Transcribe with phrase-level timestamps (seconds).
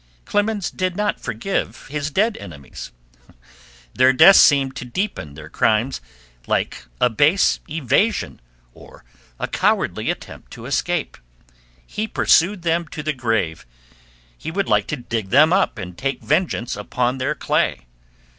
[0.25, 2.91] Clemens did not forgive his dead enemies;
[3.93, 6.01] their death seemed to deepen their crimes,
[6.47, 8.41] like a base evasion,
[8.73, 9.03] or
[9.37, 11.17] a cowardly attempt to escape;
[11.85, 13.67] he pursued them to the grave;
[14.35, 17.85] he would like to dig them up and take vengeance upon their clay.